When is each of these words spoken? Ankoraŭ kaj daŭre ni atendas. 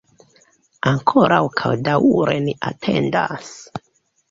Ankoraŭ 0.91 1.41
kaj 1.61 1.75
daŭre 1.89 2.39
ni 2.49 2.57
atendas. 2.73 3.55